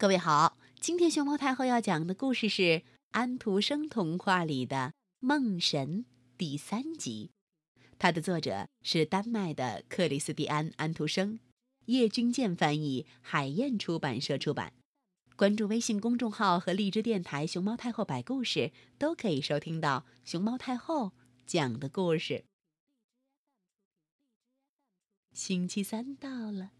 [0.00, 4.76] 各位好，今天熊猫太后要讲的故事是安徒生童话里的
[5.18, 6.04] 《梦神》
[6.38, 7.32] 第三集，
[7.98, 11.38] 它的作者是丹麦的克里斯蒂安·安徒生，
[11.84, 14.72] 叶君健翻译，海燕出版社出版。
[15.36, 21.12] 关注微信公众号和荔枝电台“熊猫太后摆故事”，都可以收听到熊猫太后
[21.44, 22.46] 讲的故事。
[25.34, 26.70] 星期三到了。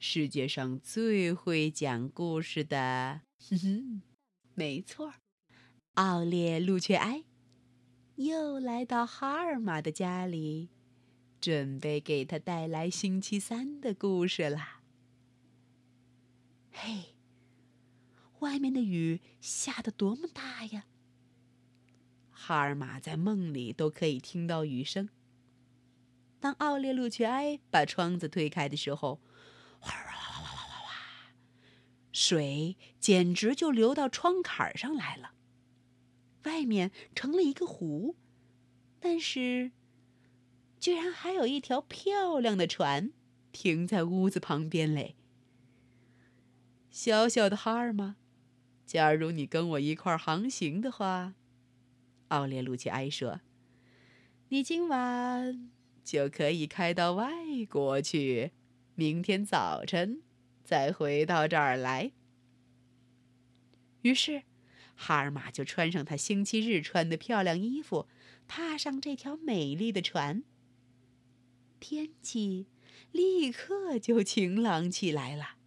[0.00, 4.02] 世界上最会讲故事的，哼哼，
[4.54, 5.14] 没错，
[5.94, 7.24] 奥列路雀埃
[8.14, 10.68] 又来到哈尔玛的家里，
[11.40, 14.82] 准备给他带来星期三的故事啦。
[16.70, 17.16] 嘿，
[18.38, 20.84] 外面的雨下得多么大呀！
[22.30, 25.08] 哈尔玛在梦里都可以听到雨声。
[26.38, 29.20] 当奥列路雀埃把窗子推开的时候，
[29.78, 31.32] 哗哗哗哗哗哗哗！
[32.12, 35.32] 水简直就流到窗槛上来了。
[36.44, 38.16] 外面成了一个湖，
[39.00, 39.72] 但是，
[40.80, 43.12] 居然还有一条漂亮的船
[43.52, 45.16] 停在屋子旁边嘞。
[46.90, 48.16] 小小的哈尔玛，
[48.86, 51.34] 假如你跟我一块航行的话，
[52.28, 53.40] 奥列路奇埃说
[54.48, 55.70] ：“你今晚
[56.02, 57.30] 就可以开到外
[57.68, 58.52] 国去。”
[58.98, 60.22] 明天早晨
[60.64, 62.10] 再回到这儿来。
[64.02, 64.42] 于是，
[64.96, 68.08] 哈尔玛就穿上他星期日穿的漂亮衣服，
[68.48, 70.42] 踏上这条美丽的船。
[71.78, 72.66] 天气
[73.12, 75.58] 立刻就晴朗起来了。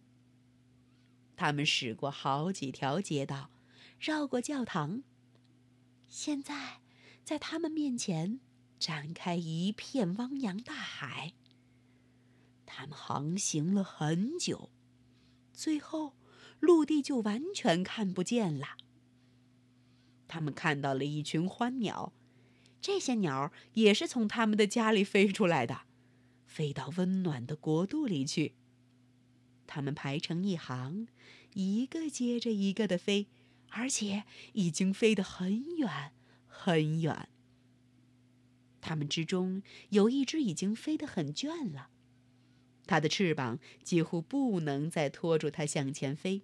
[1.34, 3.50] 他们驶过好几条街道，
[3.98, 5.02] 绕过教堂。
[6.06, 6.82] 现在，
[7.24, 8.40] 在他们面前
[8.78, 11.32] 展开一片汪洋大海。
[12.82, 14.68] 他们航行了很久，
[15.52, 16.16] 最后
[16.58, 18.76] 陆地就完全看不见了。
[20.26, 22.12] 他们看到了一群欢鸟，
[22.80, 25.82] 这些鸟也是从他们的家里飞出来的，
[26.44, 28.56] 飞到温暖的国度里去。
[29.68, 31.06] 它们排成一行，
[31.54, 33.28] 一个接着一个的飞，
[33.68, 36.10] 而且已经飞得很远
[36.48, 37.28] 很远。
[38.80, 41.90] 它们之中有一只已经飞得很倦了。
[42.86, 46.42] 它的翅膀几乎不能再拖住它向前飞。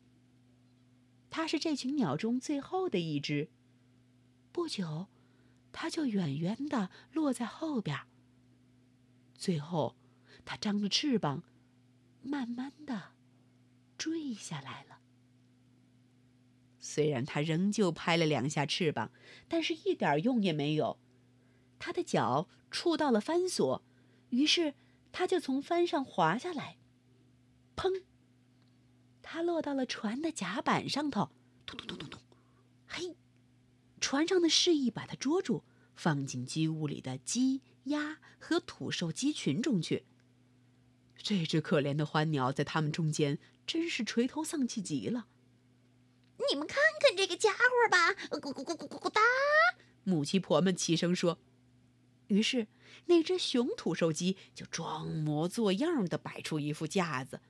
[1.30, 3.50] 它是这群鸟中最后的一只。
[4.52, 5.08] 不久，
[5.72, 7.98] 它就远远地落在后边。
[9.34, 9.96] 最后，
[10.44, 11.42] 它张着翅膀，
[12.22, 13.12] 慢慢地
[13.98, 15.00] 坠下来了。
[16.80, 19.10] 虽然它仍旧拍了两下翅膀，
[19.48, 20.98] 但是一点用也没有。
[21.78, 23.82] 它的脚触到了帆索，
[24.30, 24.74] 于是。
[25.18, 26.78] 他就从帆上滑下来，
[27.74, 28.04] 砰！
[29.20, 31.32] 他落到了船的甲板上头，
[31.66, 32.20] 咚咚咚咚咚，
[32.86, 33.16] 嘿！
[34.00, 35.64] 船上的示意把他捉住，
[35.96, 40.06] 放进鸡屋里的鸡、鸭和土兽鸡群中去。
[41.16, 45.26] 这只可怜的欢鸟在他们中间，真是垂头丧气极了。
[46.48, 49.20] 你们看看这个家伙吧，咕咕咕咕咕咕哒！
[50.04, 51.40] 母鸡婆们齐声说。
[52.28, 52.68] 于是，
[53.06, 57.40] 那只雄土兽鸡就装模作样的摆出一副架子，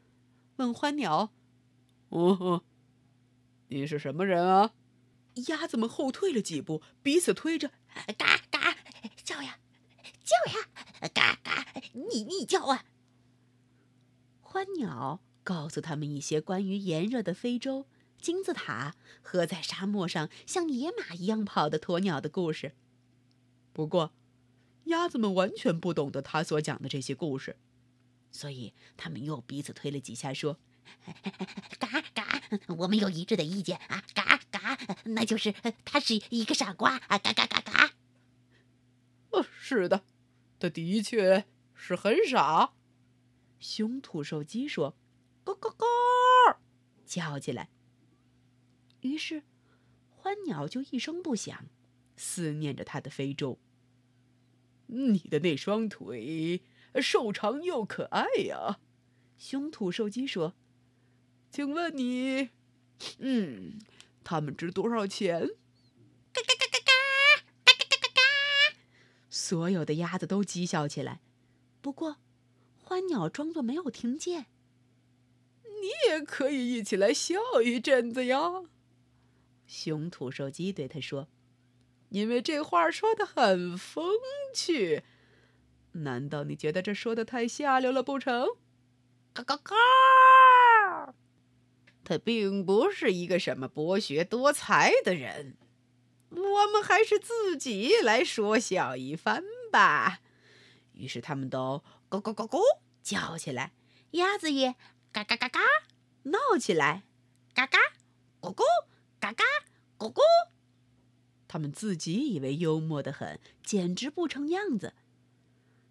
[0.57, 1.33] 问欢鸟
[2.11, 2.65] ：“哦，
[3.69, 4.73] 你是什么人啊？”
[5.49, 7.71] 鸭子们后退了几步，彼此推着
[8.19, 8.77] ：“嘎嘎，
[9.23, 9.59] 叫呀，
[10.25, 12.85] 叫呀，嘎嘎，你你叫啊！”
[14.41, 17.87] 欢鸟告诉他们一些关于炎热的非洲、
[18.21, 22.75] 金字塔和在沙漠上像野马一样跑的鸵鸟的故事。
[23.73, 24.13] 不过，
[24.89, 27.57] 鸭子们完全不懂得他所讲的这些故事，
[28.31, 30.59] 所以他们又彼此推了几下，说
[31.79, 32.43] ：“嘎嘎，
[32.77, 34.05] 我们有一致的意见啊！
[34.15, 35.53] 嘎嘎，那就是
[35.85, 37.19] 他是一个傻瓜啊！
[37.19, 37.93] 嘎嘎嘎嘎。”
[39.31, 40.05] 哦，是的，
[40.59, 42.73] 他的确是很傻。
[43.61, 44.97] 雄土兽鸡说
[45.45, 46.61] ：“咯咯咯，
[47.05, 47.69] 叫起来。”
[49.01, 49.43] 于是，
[50.11, 51.67] 欢鸟就一声不响，
[52.17, 53.59] 思念着他的非洲。
[54.89, 56.63] 你的那双腿
[57.01, 58.81] 瘦长又可爱呀，
[59.39, 60.55] 雄土兽鸡说
[61.51, 62.51] ：“请问你，
[63.19, 63.79] 嗯，
[64.25, 65.41] 它们值多少钱？”
[66.33, 66.93] 嘎嘎嘎嘎嘎，
[67.65, 68.77] 嘎嘎嘎嘎嘎，
[69.31, 71.21] 所有的鸭子都讥笑起来。
[71.81, 72.17] 不过，
[72.83, 74.47] 欢鸟装作没有听见。
[75.65, 78.65] 你也可以一起来笑一阵子呀，
[79.67, 81.29] 雄土兽鸡对他说。
[82.11, 84.15] 因为这话说的很风
[84.55, 85.03] 趣，
[85.93, 88.57] 难道你觉得这说的太下流了不成？
[89.35, 91.15] 嘎嘎嘎！
[92.03, 95.57] 他并不是一个什么博学多才的人。
[96.31, 100.21] 我们还是自己来说笑一番吧。
[100.95, 102.61] 于是他们都咕咕咕咕
[103.03, 103.73] 叫起来，
[104.13, 104.75] 鸭子也
[105.13, 105.61] 嘎嘎嘎嘎
[106.23, 107.05] 闹起来，
[107.55, 107.79] 嘎嘎
[108.41, 108.63] 咕咕
[109.21, 109.45] 嘎嘎
[109.99, 110.21] 咕咕。
[111.49, 114.95] 他们自己以为幽默的很，简直不成样子。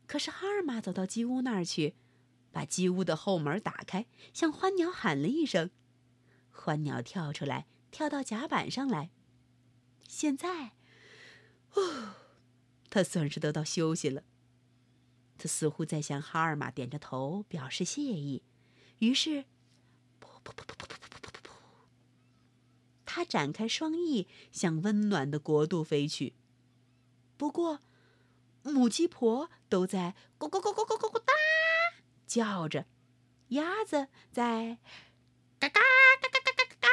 [0.05, 1.95] 可是哈尔玛走到鸡屋那儿去，
[2.51, 5.71] 把鸡屋的后门打开，向欢鸟喊了一声，
[6.49, 9.09] 欢鸟跳出来，跳到甲板上来。
[10.07, 10.73] 现在，
[11.73, 12.13] 哦，
[12.89, 14.23] 他算是得到休息了。
[15.37, 18.43] 他似乎在向哈尔玛点着头表示谢意，
[18.99, 19.43] 于是，
[20.21, 20.96] 噗噗噗噗噗。
[23.17, 26.35] 他展开双翼向温暖的国度飞去。
[27.35, 27.79] 不过，
[28.61, 31.33] 母鸡婆都在咕咕咕咕咕咕咕哒
[32.27, 32.85] 叫着，
[33.47, 34.77] 鸭子在
[35.57, 35.79] 嘎嘎
[36.21, 36.87] 嘎嘎嘎嘎嘎嘎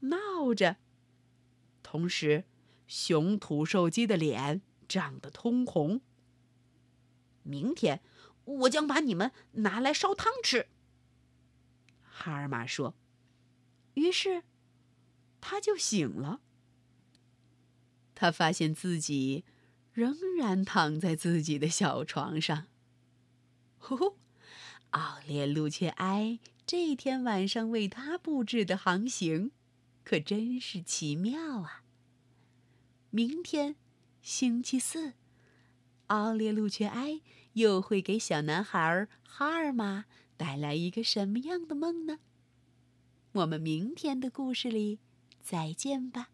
[0.00, 0.78] 闹着。
[1.84, 2.42] 同时，
[2.88, 6.00] 雄土兽鸡的脸涨得通红。
[7.44, 8.02] 明天，
[8.44, 10.66] 我将把你们拿来烧汤吃。
[12.02, 12.96] 哈尔玛说。
[13.94, 14.42] 于是，
[15.40, 16.40] 他就醒了。
[18.14, 19.44] 他发现自己
[19.92, 22.66] 仍然躺在自己的小床上。
[23.78, 24.16] 呼呼，
[24.90, 29.52] 奥列路却埃这天晚上为他布置的航行。
[30.02, 31.84] 可真是奇妙啊！
[33.10, 33.76] 明天，
[34.20, 35.12] 星期四，
[36.06, 37.20] 奥列路却埃
[37.52, 40.06] 又会给小男孩哈尔玛
[40.36, 42.18] 带来一个什么样的梦呢？
[43.32, 44.98] 我们明天的故事里
[45.42, 46.28] 再见吧。